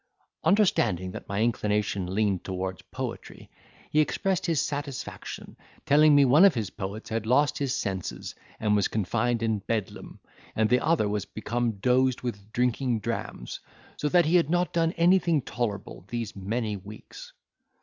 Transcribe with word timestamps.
Understanding 0.43 1.11
that 1.11 1.29
my 1.29 1.43
inclination 1.43 2.15
leaned 2.15 2.43
towards 2.43 2.81
poetry, 2.81 3.51
he 3.91 3.99
expressed 3.99 4.47
his 4.47 4.59
satisfaction, 4.59 5.55
telling 5.85 6.15
me 6.15 6.25
one 6.25 6.43
of 6.43 6.55
his 6.55 6.71
poets 6.71 7.11
had 7.11 7.27
lost 7.27 7.59
his 7.59 7.71
senses, 7.75 8.33
and 8.59 8.75
was 8.75 8.87
confined 8.87 9.43
in 9.43 9.59
Bedlam, 9.59 10.19
and 10.55 10.71
the 10.71 10.83
other 10.83 11.07
was 11.07 11.25
become 11.25 11.73
dozed 11.73 12.21
with 12.21 12.51
drinking 12.51 12.99
drams; 12.99 13.59
so 13.95 14.09
that 14.09 14.25
he 14.25 14.37
had 14.37 14.49
not 14.49 14.73
done 14.73 14.93
anything 14.93 15.39
tolerable 15.39 16.03
these 16.07 16.35
many 16.35 16.75
weeks. 16.75 17.33